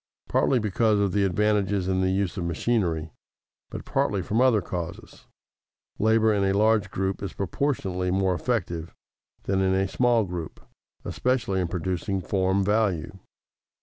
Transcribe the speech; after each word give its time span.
Partly 0.27 0.57
because 0.57 0.99
of 0.99 1.11
the 1.11 1.23
advantages 1.25 1.87
in 1.87 2.01
the 2.01 2.09
use 2.09 2.35
of 2.35 2.43
machinery, 2.43 3.11
but 3.69 3.85
partly 3.85 4.23
from 4.23 4.41
other 4.41 4.59
causes, 4.59 5.27
labor 5.99 6.33
in 6.33 6.43
a 6.43 6.53
large 6.57 6.89
group 6.89 7.21
is 7.21 7.33
proportionately 7.33 8.09
more 8.09 8.33
effective 8.33 8.95
than 9.43 9.61
in 9.61 9.75
a 9.75 9.87
small 9.87 10.23
group, 10.23 10.59
especially 11.05 11.61
in 11.61 11.67
producing 11.67 12.19
form 12.19 12.63
value. 12.63 13.19